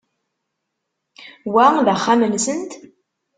[1.53, 2.71] Wa d axxam-nsent?